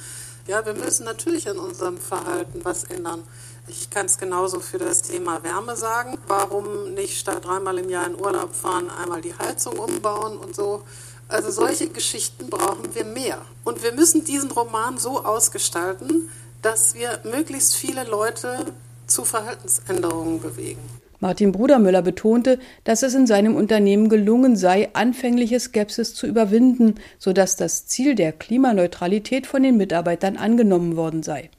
Ja, 0.47 0.65
wir 0.65 0.73
müssen 0.73 1.05
natürlich 1.05 1.47
an 1.47 1.57
unserem 1.57 1.97
Verhalten 1.97 2.59
was 2.63 2.83
ändern. 2.83 3.23
Ich 3.67 3.89
kann 3.89 4.07
es 4.07 4.17
genauso 4.17 4.59
für 4.59 4.77
das 4.77 5.03
Thema 5.03 5.41
Wärme 5.43 5.77
sagen. 5.77 6.17
Warum 6.27 6.93
nicht 6.93 7.17
statt 7.17 7.45
dreimal 7.45 7.77
im 7.77 7.89
Jahr 7.89 8.05
in 8.05 8.15
Urlaub 8.15 8.53
fahren, 8.53 8.89
einmal 8.89 9.21
die 9.21 9.33
Heizung 9.33 9.79
umbauen 9.79 10.37
und 10.37 10.53
so? 10.55 10.83
Also 11.29 11.49
solche 11.49 11.87
Geschichten 11.87 12.49
brauchen 12.49 12.93
wir 12.93 13.05
mehr. 13.05 13.41
Und 13.63 13.81
wir 13.81 13.93
müssen 13.93 14.25
diesen 14.25 14.51
Roman 14.51 14.97
so 14.97 15.23
ausgestalten, 15.23 16.29
dass 16.61 16.93
wir 16.93 17.19
möglichst 17.23 17.75
viele 17.75 18.03
Leute 18.03 18.65
zu 19.07 19.23
Verhaltensänderungen 19.23 20.41
bewegen. 20.41 20.81
Martin 21.21 21.53
Brudermüller 21.53 22.01
betonte, 22.01 22.59
dass 22.83 23.01
es 23.01 23.13
in 23.13 23.27
seinem 23.27 23.55
Unternehmen 23.55 24.09
gelungen 24.09 24.57
sei, 24.57 24.89
anfängliche 24.93 25.57
Skepsis 25.57 26.13
zu 26.13 26.27
überwinden, 26.27 26.95
sodass 27.17 27.55
das 27.55 27.87
Ziel 27.87 28.15
der 28.15 28.33
Klimaneutralität 28.33 29.47
von 29.47 29.63
den 29.63 29.77
Mitarbeitern 29.77 30.35
angenommen 30.35 30.97
worden 30.97 31.23
sei. 31.23 31.49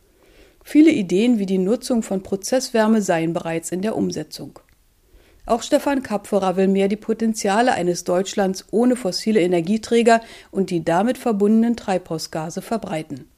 Viele 0.66 0.90
Ideen 0.90 1.38
wie 1.38 1.46
die 1.46 1.58
Nutzung 1.58 2.02
von 2.02 2.22
Prozesswärme 2.22 3.02
seien 3.02 3.34
bereits 3.34 3.70
in 3.70 3.82
der 3.82 3.94
Umsetzung. 3.94 4.58
Auch 5.46 5.62
Stefan 5.62 6.02
Kapferer 6.02 6.56
will 6.56 6.68
mehr 6.68 6.88
die 6.88 6.96
Potenziale 6.96 7.72
eines 7.74 8.04
Deutschlands 8.04 8.64
ohne 8.70 8.96
fossile 8.96 9.40
Energieträger 9.40 10.22
und 10.50 10.70
die 10.70 10.82
damit 10.82 11.18
verbundenen 11.18 11.76
Treibhausgase 11.76 12.62
verbreiten. 12.62 13.28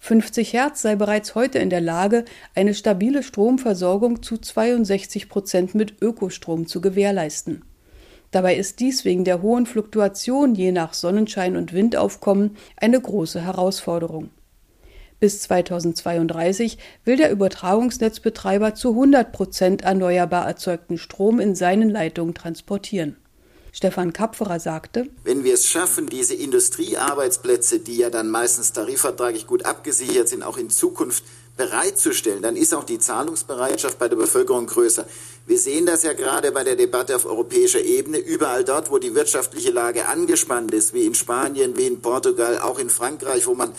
50 0.00 0.54
Hertz 0.54 0.80
sei 0.80 0.96
bereits 0.96 1.34
heute 1.34 1.58
in 1.58 1.68
der 1.68 1.82
Lage, 1.82 2.24
eine 2.54 2.72
stabile 2.72 3.22
Stromversorgung 3.22 4.22
zu 4.22 4.38
62 4.38 5.28
Prozent 5.28 5.74
mit 5.74 6.00
Ökostrom 6.00 6.66
zu 6.66 6.80
gewährleisten. 6.80 7.62
Dabei 8.30 8.56
ist 8.56 8.80
dies 8.80 9.04
wegen 9.04 9.24
der 9.24 9.42
hohen 9.42 9.66
Fluktuation 9.66 10.54
je 10.54 10.72
nach 10.72 10.94
Sonnenschein 10.94 11.56
und 11.56 11.74
Windaufkommen 11.74 12.56
eine 12.76 12.98
große 12.98 13.44
Herausforderung. 13.44 14.30
Bis 15.20 15.42
2032 15.42 16.78
will 17.04 17.16
der 17.18 17.30
Übertragungsnetzbetreiber 17.30 18.74
zu 18.74 18.90
100 18.90 19.32
Prozent 19.32 19.82
erneuerbar 19.82 20.46
erzeugten 20.46 20.96
Strom 20.96 21.40
in 21.40 21.54
seinen 21.54 21.90
Leitungen 21.90 22.32
transportieren. 22.32 23.16
Stefan 23.72 24.14
Kapferer 24.14 24.58
sagte, 24.58 25.06
wenn 25.22 25.44
wir 25.44 25.54
es 25.54 25.68
schaffen, 25.68 26.08
diese 26.08 26.34
Industriearbeitsplätze, 26.34 27.80
die 27.80 27.98
ja 27.98 28.10
dann 28.10 28.30
meistens 28.30 28.72
tarifvertraglich 28.72 29.46
gut 29.46 29.64
abgesichert 29.66 30.28
sind, 30.28 30.42
auch 30.42 30.56
in 30.56 30.70
Zukunft 30.70 31.22
bereitzustellen, 31.56 32.42
dann 32.42 32.56
ist 32.56 32.74
auch 32.74 32.84
die 32.84 32.98
Zahlungsbereitschaft 32.98 33.98
bei 33.98 34.08
der 34.08 34.16
Bevölkerung 34.16 34.66
größer. 34.66 35.06
Wir 35.46 35.58
sehen 35.58 35.84
das 35.84 36.02
ja 36.02 36.14
gerade 36.14 36.50
bei 36.50 36.64
der 36.64 36.74
Debatte 36.76 37.14
auf 37.14 37.26
europäischer 37.26 37.82
Ebene. 37.82 38.18
Überall 38.18 38.64
dort, 38.64 38.90
wo 38.90 38.98
die 38.98 39.14
wirtschaftliche 39.14 39.70
Lage 39.70 40.06
angespannt 40.06 40.72
ist, 40.72 40.94
wie 40.94 41.04
in 41.04 41.14
Spanien, 41.14 41.76
wie 41.76 41.86
in 41.86 42.00
Portugal, 42.00 42.58
auch 42.58 42.78
in 42.78 42.88
Frankreich, 42.88 43.46
wo 43.46 43.54
man 43.54 43.72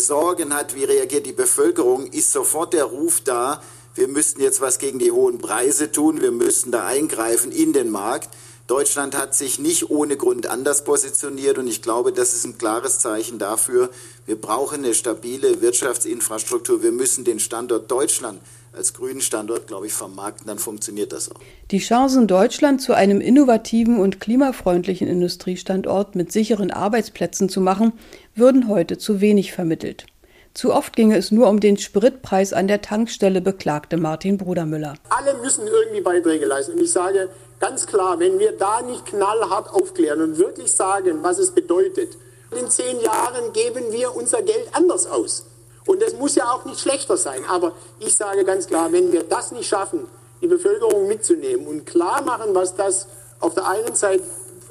Sorgen 0.00 0.54
hat, 0.54 0.74
wie 0.74 0.84
reagiert 0.84 1.26
die 1.26 1.32
Bevölkerung, 1.32 2.06
ist 2.06 2.32
sofort 2.32 2.72
der 2.72 2.84
Ruf 2.84 3.20
da, 3.20 3.62
wir 3.94 4.08
müssten 4.08 4.40
jetzt 4.40 4.60
was 4.60 4.78
gegen 4.78 4.98
die 4.98 5.12
hohen 5.12 5.38
Preise 5.38 5.92
tun, 5.92 6.22
wir 6.22 6.32
müssten 6.32 6.70
da 6.70 6.86
eingreifen 6.86 7.52
in 7.52 7.72
den 7.74 7.90
Markt. 7.90 8.30
Deutschland 8.66 9.14
hat 9.14 9.34
sich 9.34 9.58
nicht 9.58 9.90
ohne 9.90 10.16
Grund 10.16 10.46
anders 10.46 10.84
positioniert 10.84 11.58
und 11.58 11.66
ich 11.66 11.82
glaube, 11.82 12.12
das 12.12 12.32
ist 12.32 12.44
ein 12.44 12.56
klares 12.56 13.00
Zeichen 13.00 13.38
dafür, 13.38 13.90
wir 14.24 14.40
brauchen 14.40 14.84
eine 14.84 14.94
stabile 14.94 15.60
Wirtschaftsinfrastruktur, 15.60 16.82
wir 16.82 16.92
müssen 16.92 17.24
den 17.24 17.38
Standort 17.38 17.90
Deutschland 17.90 18.40
als 18.72 18.94
grünen 18.94 19.20
Standort, 19.20 19.66
glaube 19.66 19.86
ich, 19.86 19.92
vermarkten, 19.92 20.46
dann 20.46 20.58
funktioniert 20.58 21.12
das 21.12 21.30
auch. 21.30 21.40
Die 21.70 21.78
Chancen, 21.78 22.26
Deutschland 22.26 22.80
zu 22.80 22.94
einem 22.94 23.20
innovativen 23.20 24.00
und 24.00 24.20
klimafreundlichen 24.20 25.08
Industriestandort 25.08 26.14
mit 26.14 26.32
sicheren 26.32 26.70
Arbeitsplätzen 26.70 27.48
zu 27.48 27.60
machen, 27.60 27.92
würden 28.34 28.68
heute 28.68 28.98
zu 28.98 29.20
wenig 29.20 29.52
vermittelt. 29.52 30.06
Zu 30.54 30.74
oft 30.74 30.94
ginge 30.96 31.16
es 31.16 31.30
nur 31.30 31.48
um 31.48 31.60
den 31.60 31.78
Spritpreis 31.78 32.52
an 32.52 32.68
der 32.68 32.82
Tankstelle, 32.82 33.40
beklagte 33.40 33.96
Martin 33.96 34.36
Brudermüller. 34.36 34.94
Alle 35.08 35.34
müssen 35.40 35.66
irgendwie 35.66 36.02
Beiträge 36.02 36.44
leisten. 36.44 36.72
Und 36.72 36.82
ich 36.82 36.92
sage 36.92 37.30
ganz 37.58 37.86
klar, 37.86 38.20
wenn 38.20 38.38
wir 38.38 38.52
da 38.52 38.82
nicht 38.82 39.06
knallhart 39.06 39.70
aufklären 39.70 40.20
und 40.20 40.38
wirklich 40.38 40.70
sagen, 40.70 41.22
was 41.22 41.38
es 41.38 41.52
bedeutet, 41.52 42.18
in 42.58 42.68
zehn 42.68 43.00
Jahren 43.00 43.52
geben 43.54 43.92
wir 43.92 44.14
unser 44.14 44.42
Geld 44.42 44.68
anders 44.72 45.06
aus. 45.06 45.46
Und 45.86 46.00
das 46.00 46.14
muss 46.14 46.34
ja 46.34 46.50
auch 46.50 46.64
nicht 46.64 46.80
schlechter 46.80 47.16
sein. 47.16 47.44
Aber 47.48 47.72
ich 47.98 48.14
sage 48.16 48.44
ganz 48.44 48.66
klar, 48.66 48.92
wenn 48.92 49.12
wir 49.12 49.24
das 49.24 49.52
nicht 49.52 49.68
schaffen, 49.68 50.06
die 50.40 50.46
Bevölkerung 50.46 51.08
mitzunehmen 51.08 51.66
und 51.66 51.86
klar 51.86 52.22
machen, 52.22 52.54
was 52.54 52.74
das 52.74 53.06
auf 53.40 53.54
der 53.54 53.68
einen 53.68 53.94
Seite 53.94 54.22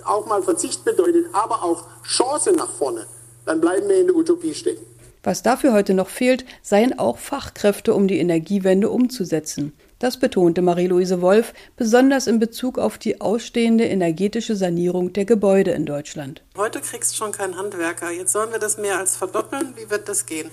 auch 0.05 0.25
mal 0.25 0.41
Verzicht 0.41 0.83
bedeutet, 0.83 1.27
aber 1.33 1.63
auch 1.63 1.85
Chance 2.03 2.51
nach 2.53 2.69
vorne, 2.69 3.05
dann 3.45 3.61
bleiben 3.61 3.87
wir 3.87 3.99
in 3.99 4.07
der 4.07 4.15
Utopie 4.15 4.53
stecken. 4.53 4.85
Was 5.23 5.43
dafür 5.43 5.73
heute 5.73 5.93
noch 5.93 6.09
fehlt, 6.09 6.45
seien 6.63 6.97
auch 6.97 7.19
Fachkräfte, 7.19 7.93
um 7.93 8.07
die 8.07 8.17
Energiewende 8.17 8.89
umzusetzen. 8.89 9.73
Das 9.99 10.17
betonte 10.17 10.63
Marie-Louise 10.63 11.21
Wolf 11.21 11.53
besonders 11.77 12.25
in 12.25 12.39
Bezug 12.39 12.79
auf 12.79 12.97
die 12.97 13.21
ausstehende 13.21 13.85
energetische 13.85 14.55
Sanierung 14.55 15.13
der 15.13 15.25
Gebäude 15.25 15.71
in 15.71 15.85
Deutschland. 15.85 16.41
Heute 16.57 16.81
kriegst 16.81 17.11
du 17.11 17.15
schon 17.17 17.31
keinen 17.31 17.55
Handwerker. 17.55 18.09
Jetzt 18.09 18.31
sollen 18.31 18.51
wir 18.51 18.57
das 18.57 18.79
mehr 18.79 18.97
als 18.97 19.15
verdoppeln. 19.15 19.75
Wie 19.75 19.91
wird 19.91 20.09
das 20.09 20.25
gehen? 20.25 20.49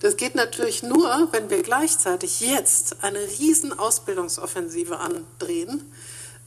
Das 0.00 0.16
geht 0.16 0.34
natürlich 0.34 0.82
nur, 0.82 1.28
wenn 1.32 1.48
wir 1.48 1.62
gleichzeitig 1.62 2.40
jetzt 2.40 3.02
eine 3.02 3.20
riesen 3.38 3.78
Ausbildungsoffensive 3.78 4.98
andrehen 4.98 5.90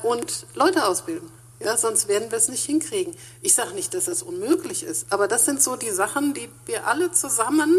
und 0.03 0.46
Leute 0.53 0.86
ausbilden. 0.86 1.32
Ja, 1.60 1.75
sonst 1.75 2.08
werden 2.08 2.32
wir 2.32 2.38
es 2.38 2.48
nicht 2.48 2.63
hinkriegen. 2.63 3.15
Ich 3.41 3.53
sage 3.53 3.74
nicht, 3.74 3.94
dass 3.94 4.08
es 4.08 4.24
unmöglich 4.24 4.84
ist, 4.84 5.08
aber 5.10 5.27
das 5.27 5.46
sind 5.46 5.62
so 5.62 5.75
die 5.75 5.89
Sachen, 5.89 6.34
die 6.34 6.50
wir 6.65 6.88
alle 6.88 7.12
zusammen 7.12 7.77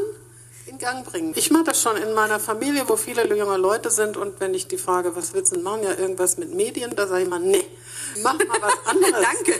in 0.66 0.78
Gang 0.78 1.04
bringen. 1.04 1.32
Ich 1.34 1.50
mache 1.50 1.64
das 1.64 1.80
schon 1.80 1.96
in 1.96 2.12
meiner 2.12 2.38
Familie, 2.38 2.88
wo 2.88 2.96
viele 2.96 3.26
junge 3.34 3.56
Leute 3.56 3.90
sind 3.90 4.16
und 4.16 4.38
wenn 4.40 4.52
ich 4.52 4.68
die 4.68 4.76
frage, 4.76 5.16
was 5.16 5.32
willst 5.32 5.52
du 5.52 5.56
denn 5.56 5.64
machen, 5.64 5.82
ja 5.82 5.94
irgendwas 5.96 6.36
mit 6.36 6.54
Medien, 6.54 6.94
da 6.94 7.06
sage 7.06 7.22
ich 7.22 7.28
mal, 7.28 7.40
nee, 7.40 7.64
mach 8.22 8.34
mal 8.34 8.60
was 8.60 8.86
anderes. 8.86 9.26
Danke. 9.46 9.54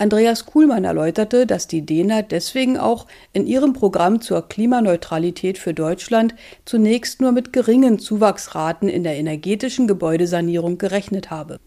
Andreas 0.00 0.46
Kuhlmann 0.46 0.84
erläuterte, 0.84 1.44
dass 1.44 1.66
die 1.66 1.84
DENA 1.84 2.22
deswegen 2.22 2.78
auch 2.78 3.08
in 3.32 3.48
ihrem 3.48 3.72
Programm 3.72 4.20
zur 4.20 4.48
Klimaneutralität 4.48 5.58
für 5.58 5.74
Deutschland 5.74 6.36
zunächst 6.64 7.20
nur 7.20 7.32
mit 7.32 7.52
geringen 7.52 7.98
Zuwachsraten 7.98 8.88
in 8.88 9.02
der 9.02 9.16
energetischen 9.16 9.88
Gebäudesanierung 9.88 10.78
gerechnet 10.78 11.30
habe. 11.30 11.58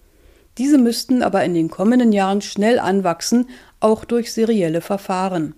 Diese 0.58 0.78
müssten 0.78 1.24
aber 1.24 1.44
in 1.44 1.54
den 1.54 1.70
kommenden 1.70 2.14
Jahren 2.14 2.42
schnell 2.42 2.80
anwachsen, 2.80 3.50
auch 3.82 4.06
durch 4.06 4.32
serielle 4.32 4.80
Verfahren. 4.80 5.54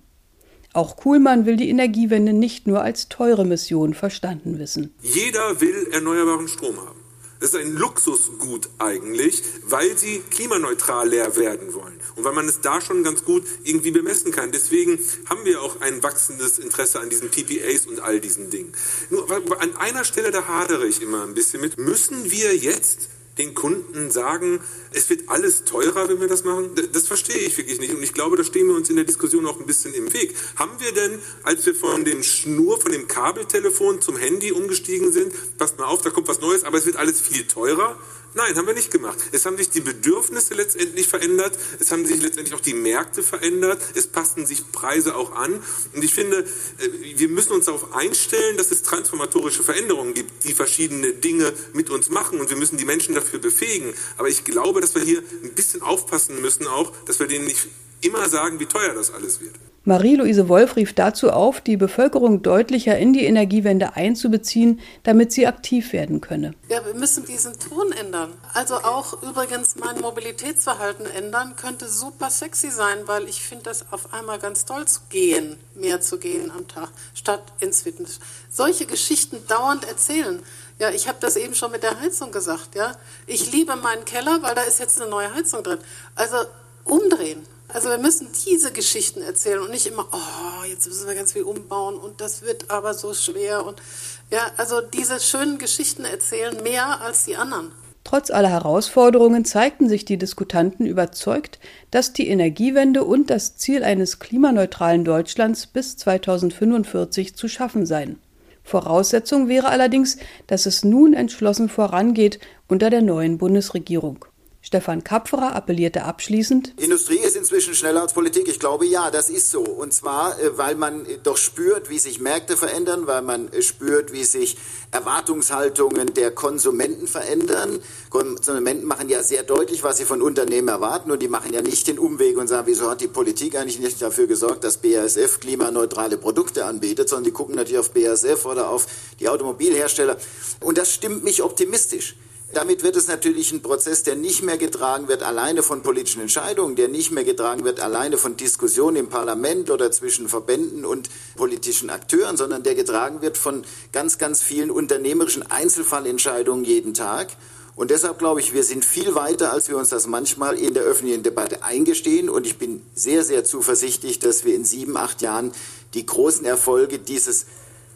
Auch 0.73 0.97
Kuhlmann 0.97 1.45
will 1.45 1.57
die 1.57 1.69
Energiewende 1.69 2.33
nicht 2.33 2.65
nur 2.65 2.81
als 2.81 3.07
teure 3.07 3.45
Mission 3.45 3.93
verstanden 3.93 4.57
wissen. 4.57 4.95
Jeder 5.03 5.61
will 5.61 5.89
erneuerbaren 5.91 6.47
Strom 6.47 6.77
haben. 6.77 7.02
Das 7.43 7.53
ist 7.53 7.59
ein 7.59 7.75
Luxusgut 7.75 8.69
eigentlich, 8.79 9.43
weil 9.63 9.97
sie 9.97 10.23
klimaneutral 10.31 11.09
leer 11.09 11.35
werden 11.35 11.73
wollen 11.73 11.99
und 12.15 12.23
weil 12.23 12.31
man 12.31 12.47
es 12.47 12.61
da 12.61 12.79
schon 12.79 13.03
ganz 13.03 13.25
gut 13.25 13.43
irgendwie 13.65 13.91
bemessen 13.91 14.31
kann. 14.31 14.53
Deswegen 14.53 14.97
haben 15.25 15.43
wir 15.43 15.61
auch 15.61 15.81
ein 15.81 16.01
wachsendes 16.03 16.57
Interesse 16.57 17.01
an 17.01 17.09
diesen 17.09 17.31
PPAs 17.31 17.85
und 17.85 17.99
all 17.99 18.21
diesen 18.21 18.49
Dingen. 18.49 18.71
Nur 19.09 19.29
an 19.59 19.75
einer 19.75 20.05
Stelle, 20.05 20.31
da 20.31 20.47
hadere 20.47 20.87
ich 20.87 21.01
immer 21.01 21.23
ein 21.23 21.33
bisschen 21.33 21.59
mit, 21.59 21.77
müssen 21.77 22.31
wir 22.31 22.55
jetzt 22.55 23.09
den 23.37 23.55
Kunden 23.55 24.11
sagen, 24.11 24.59
es 24.91 25.09
wird 25.09 25.29
alles 25.29 25.63
teurer, 25.63 26.07
wenn 26.07 26.19
wir 26.19 26.27
das 26.27 26.43
machen? 26.43 26.71
Das 26.91 27.07
verstehe 27.07 27.37
ich 27.37 27.57
wirklich 27.57 27.79
nicht. 27.79 27.93
Und 27.93 28.03
ich 28.03 28.13
glaube, 28.13 28.37
da 28.37 28.43
stehen 28.43 28.67
wir 28.67 28.75
uns 28.75 28.89
in 28.89 28.95
der 28.95 29.05
Diskussion 29.05 29.45
auch 29.47 29.59
ein 29.59 29.65
bisschen 29.65 29.93
im 29.93 30.13
Weg. 30.13 30.35
Haben 30.55 30.79
wir 30.79 30.91
denn, 30.91 31.19
als 31.43 31.65
wir 31.65 31.73
von 31.73 32.05
dem 32.05 32.21
Schnur, 32.21 32.79
von 32.79 32.91
dem 32.91 33.07
Kabeltelefon 33.07 34.01
zum 34.01 34.17
Handy 34.17 34.51
umgestiegen 34.51 35.11
sind, 35.11 35.33
passt 35.57 35.79
mal 35.79 35.85
auf, 35.85 36.01
da 36.01 36.11
kommt 36.11 36.27
was 36.27 36.41
Neues, 36.41 36.63
aber 36.63 36.77
es 36.77 36.85
wird 36.85 36.97
alles 36.97 37.21
viel 37.21 37.47
teurer? 37.47 37.97
Nein, 38.35 38.55
haben 38.55 38.65
wir 38.65 38.73
nicht 38.73 38.89
gemacht. 38.89 39.17
Es 39.31 39.45
haben 39.45 39.57
sich 39.57 39.69
die 39.69 39.81
Bedürfnisse 39.81 40.55
letztendlich 40.55 41.07
verändert. 41.07 41.57
Es 41.79 41.91
haben 41.91 42.05
sich 42.05 42.21
letztendlich 42.21 42.55
auch 42.55 42.61
die 42.61 42.73
Märkte 42.73 43.21
verändert. 43.21 43.79
Es 43.93 44.07
passen 44.07 44.45
sich 44.45 44.71
Preise 44.71 45.15
auch 45.15 45.33
an. 45.33 45.61
Und 45.93 46.03
ich 46.03 46.13
finde, 46.13 46.39
äh, 46.39 46.89
wir 47.15 47.29
müssen 47.29 47.53
uns 47.53 47.65
darauf 47.65 47.93
einstellen, 47.93 48.57
dass 48.57 48.71
es 48.71 48.81
transformatorische 48.81 49.63
Veränderungen 49.63 50.15
gibt, 50.15 50.45
die 50.45 50.53
verschiedene 50.53 51.13
Dinge 51.13 51.53
mit 51.73 51.91
uns 51.91 52.09
machen. 52.09 52.39
Und 52.39 52.49
wir 52.49 52.57
müssen 52.57 52.77
die 52.77 52.85
Menschen 52.85 53.13
dafür 53.13 53.39
befähigen. 53.39 53.93
Aber 54.17 54.29
ich 54.29 54.43
glaube, 54.43 54.81
dass 54.81 54.95
wir 54.95 55.03
hier 55.03 55.23
ein 55.43 55.53
bisschen 55.53 55.83
aufpassen 55.83 56.41
müssen 56.41 56.65
auch, 56.65 56.91
dass 57.05 57.19
wir 57.19 57.27
denen 57.27 57.45
nicht 57.45 57.67
immer 58.01 58.27
sagen, 58.29 58.59
wie 58.59 58.65
teuer 58.65 58.93
das 58.93 59.11
alles 59.11 59.41
wird. 59.41 59.53
Marie-Louise 59.85 60.47
Wolf 60.47 60.77
rief 60.77 60.93
dazu 60.93 61.29
auf, 61.31 61.59
die 61.59 61.75
Bevölkerung 61.75 62.41
deutlicher 62.41 62.97
in 62.97 63.11
die 63.11 63.25
Energiewende 63.25 63.97
einzubeziehen, 63.97 64.79
damit 65.03 65.33
sie 65.33 65.45
aktiv 65.45 65.91
werden 65.91 66.21
könne. 66.21 66.53
Ja, 66.69 66.85
wir 66.85 66.93
müssen 66.93 67.25
diesen 67.25 67.59
Ton 67.59 67.91
ändern. 67.91 68.31
Also 68.53 68.75
auch 68.75 69.21
übrigens 69.21 69.75
mein 69.75 69.99
Mobilitätsverhalten 69.99 71.05
ändern 71.05 71.57
könnte 71.57 71.89
super 71.89 72.29
sexy 72.29 72.71
sein, 72.71 72.99
weil 73.07 73.27
ich 73.27 73.41
finde 73.41 73.65
das 73.65 73.91
auf 73.91 74.13
einmal 74.13 74.39
ganz 74.39 74.63
toll 74.63 74.85
zu 74.85 75.01
gehen, 75.09 75.57
mehr 75.75 75.99
zu 75.99 76.17
gehen 76.17 76.49
am 76.49 76.65
Tag, 76.69 76.89
statt 77.13 77.43
ins 77.59 77.81
Fitness. 77.81 78.21
Solche 78.49 78.85
Geschichten 78.85 79.45
dauernd 79.49 79.85
erzählen. 79.85 80.39
Ja, 80.79 80.91
ich 80.91 81.09
habe 81.09 81.17
das 81.19 81.35
eben 81.35 81.55
schon 81.55 81.71
mit 81.71 81.83
der 81.83 81.99
Heizung 81.99 82.31
gesagt. 82.31 82.75
Ja, 82.75 82.93
ich 83.27 83.51
liebe 83.51 83.75
meinen 83.75 84.05
Keller, 84.05 84.39
weil 84.43 84.55
da 84.55 84.61
ist 84.61 84.79
jetzt 84.79 85.01
eine 85.01 85.09
neue 85.09 85.33
Heizung 85.33 85.61
drin. 85.61 85.79
Also 86.15 86.37
umdrehen. 86.85 87.45
Also 87.73 87.89
wir 87.89 87.97
müssen 87.97 88.27
diese 88.45 88.71
Geschichten 88.71 89.23
erzählen 89.23 89.59
und 89.59 89.71
nicht 89.71 89.87
immer, 89.87 90.07
oh, 90.11 90.63
jetzt 90.69 90.85
müssen 90.85 91.07
wir 91.07 91.15
ganz 91.15 91.33
viel 91.33 91.41
umbauen 91.41 91.97
und 91.97 92.21
das 92.21 92.43
wird 92.43 92.69
aber 92.69 92.93
so 92.93 93.15
schwer 93.15 93.65
und 93.65 93.81
ja, 94.29 94.51
also 94.57 94.81
diese 94.81 95.19
schönen 95.19 95.57
Geschichten 95.57 96.05
erzählen 96.05 96.61
mehr 96.61 97.01
als 97.01 97.25
die 97.25 97.35
anderen. 97.35 97.71
Trotz 98.03 98.29
aller 98.29 98.49
Herausforderungen 98.49 99.43
zeigten 99.43 99.89
sich 99.89 100.05
die 100.05 100.17
Diskutanten 100.17 100.85
überzeugt, 100.85 101.59
dass 101.89 102.13
die 102.13 102.27
Energiewende 102.27 103.03
und 103.03 103.31
das 103.31 103.55
Ziel 103.55 103.83
eines 103.83 104.19
klimaneutralen 104.19 105.03
Deutschlands 105.03 105.65
bis 105.65 105.97
2045 105.97 107.35
zu 107.35 107.47
schaffen 107.47 107.85
seien. 107.87 108.19
Voraussetzung 108.63 109.47
wäre 109.47 109.69
allerdings, 109.69 110.17
dass 110.47 110.65
es 110.65 110.83
nun 110.83 111.13
entschlossen 111.13 111.69
vorangeht 111.69 112.39
unter 112.67 112.89
der 112.89 113.01
neuen 113.01 113.37
Bundesregierung. 113.37 114.25
Stefan 114.73 115.03
Kapferer 115.03 115.55
appellierte 115.55 116.03
abschließend. 116.03 116.73
Industrie 116.77 117.19
ist 117.19 117.35
inzwischen 117.35 117.75
schneller 117.75 118.01
als 118.01 118.13
Politik. 118.13 118.47
Ich 118.47 118.59
glaube, 118.59 118.87
ja, 118.87 119.11
das 119.11 119.29
ist 119.29 119.51
so. 119.51 119.61
Und 119.61 119.93
zwar, 119.93 120.39
äh, 120.39 120.57
weil 120.57 120.73
man 120.73 121.05
äh, 121.05 121.19
doch 121.21 121.37
spürt, 121.37 121.91
wie 121.91 121.99
sich 121.99 122.19
Märkte 122.19 122.57
verändern, 122.57 123.05
weil 123.05 123.21
man 123.21 123.53
äh, 123.53 123.61
spürt, 123.61 124.13
wie 124.13 124.23
sich 124.23 124.57
Erwartungshaltungen 124.89 126.15
der 126.15 126.31
Konsumenten 126.31 127.05
verändern. 127.05 127.81
Konsumenten 128.09 128.87
machen 128.87 129.09
ja 129.09 129.21
sehr 129.21 129.43
deutlich, 129.43 129.83
was 129.83 129.97
sie 129.97 130.05
von 130.05 130.23
Unternehmen 130.23 130.69
erwarten. 130.69 131.11
Und 131.11 131.21
die 131.21 131.27
machen 131.27 131.53
ja 131.53 131.61
nicht 131.61 131.85
den 131.85 131.99
Umweg 131.99 132.39
und 132.39 132.47
sagen, 132.47 132.65
wieso 132.65 132.89
hat 132.89 132.99
die 132.99 133.07
Politik 133.07 133.55
eigentlich 133.55 133.77
nicht 133.77 134.01
dafür 134.01 134.25
gesorgt, 134.25 134.63
dass 134.63 134.77
BASF 134.77 135.39
klimaneutrale 135.39 136.17
Produkte 136.17 136.65
anbietet, 136.65 137.09
sondern 137.09 137.25
die 137.25 137.31
gucken 137.31 137.53
natürlich 137.53 137.77
auf 137.77 137.91
BASF 137.91 138.43
oder 138.47 138.69
auf 138.69 138.87
die 139.19 139.29
Automobilhersteller. 139.29 140.17
Und 140.61 140.79
das 140.79 140.91
stimmt 140.91 141.23
mich 141.23 141.43
optimistisch. 141.43 142.15
Damit 142.53 142.83
wird 142.83 142.95
es 142.95 143.07
natürlich 143.07 143.51
ein 143.51 143.63
Prozess, 143.63 144.03
der 144.03 144.15
nicht 144.15 144.43
mehr 144.43 144.59
getragen 144.59 145.07
wird 145.07 145.23
alleine 145.23 145.63
von 145.63 145.81
politischen 145.81 146.21
Entscheidungen, 146.21 146.75
der 146.75 146.87
nicht 146.87 147.11
mehr 147.11 147.23
getragen 147.23 147.63
wird 147.63 147.79
alleine 147.79 148.17
von 148.19 148.37
Diskussionen 148.37 148.95
im 148.97 149.09
Parlament 149.09 149.71
oder 149.71 149.91
zwischen 149.91 150.29
Verbänden 150.29 150.85
und 150.85 151.09
politischen 151.35 151.89
Akteuren, 151.89 152.37
sondern 152.37 152.61
der 152.61 152.75
getragen 152.75 153.23
wird 153.23 153.39
von 153.39 153.63
ganz, 153.91 154.19
ganz 154.19 154.43
vielen 154.43 154.69
unternehmerischen 154.69 155.41
Einzelfallentscheidungen 155.49 156.63
jeden 156.63 156.93
Tag. 156.93 157.29
Und 157.75 157.89
deshalb 157.89 158.19
glaube 158.19 158.39
ich, 158.39 158.53
wir 158.53 158.63
sind 158.63 158.85
viel 158.85 159.15
weiter, 159.15 159.51
als 159.51 159.67
wir 159.67 159.77
uns 159.77 159.89
das 159.89 160.05
manchmal 160.05 160.55
in 160.59 160.75
der 160.75 160.83
öffentlichen 160.83 161.23
Debatte 161.23 161.63
eingestehen. 161.63 162.29
Und 162.29 162.45
ich 162.45 162.59
bin 162.59 162.83
sehr, 162.93 163.23
sehr 163.23 163.43
zuversichtlich, 163.43 164.19
dass 164.19 164.45
wir 164.45 164.53
in 164.53 164.63
sieben, 164.63 164.95
acht 164.95 165.23
Jahren 165.23 165.53
die 165.95 166.05
großen 166.05 166.45
Erfolge 166.45 166.99
dieses 166.99 167.47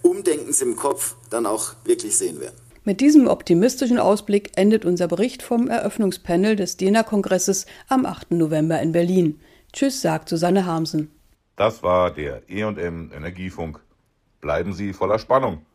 Umdenkens 0.02 0.64
im 0.64 0.76
Kopf 0.78 1.14
dann 1.30 1.46
auch 1.46 1.74
wirklich 1.84 2.18
sehen 2.18 2.40
werden. 2.40 2.67
Mit 2.88 3.02
diesem 3.02 3.28
optimistischen 3.28 4.00
Ausblick 4.00 4.52
endet 4.56 4.86
unser 4.86 5.10
Bericht 5.10 5.44
vom 5.44 5.68
Eröffnungspanel 5.68 6.56
des 6.56 6.78
DENA-Kongresses 6.78 7.66
am 7.90 8.06
8. 8.06 8.32
November 8.32 8.82
in 8.82 8.94
Berlin. 8.94 9.42
Tschüss, 9.74 10.02
sagt 10.02 10.30
Susanne 10.30 10.66
Harmsen. 10.66 11.12
Das 11.58 11.84
war 11.84 12.12
der 12.12 12.44
EM 12.50 13.12
Energiefunk. 13.14 13.82
Bleiben 14.40 14.72
Sie 14.72 14.94
voller 14.94 15.20
Spannung. 15.20 15.66